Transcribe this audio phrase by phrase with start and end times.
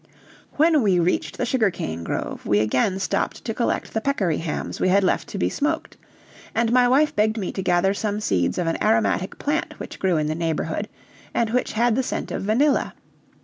[0.53, 4.79] When we reached the sugar cane grove, we again stopped to collect the peccary hams
[4.79, 5.95] we had left to be smoked;
[6.55, 10.17] and my wife begged me to gather some seeds of an aromatic plant which grew
[10.17, 10.89] in the neighborhood,
[11.35, 12.95] and which had the scent of vanilla.